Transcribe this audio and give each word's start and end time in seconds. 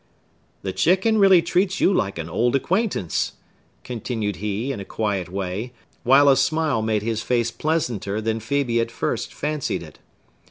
"The 0.63 0.73
chicken 0.73 1.19
really 1.19 1.43
treats 1.43 1.79
you 1.79 1.93
like 1.93 2.17
an 2.17 2.27
old 2.27 2.55
acquaintance," 2.55 3.33
continued 3.83 4.37
he 4.37 4.71
in 4.71 4.79
a 4.79 4.83
quiet 4.83 5.29
way, 5.29 5.73
while 6.01 6.27
a 6.27 6.35
smile 6.35 6.81
made 6.81 7.03
his 7.03 7.21
face 7.21 7.51
pleasanter 7.51 8.19
than 8.19 8.39
Phœbe 8.39 8.81
at 8.81 8.89
first 8.89 9.31
fancied 9.31 9.83
it. 9.83 9.99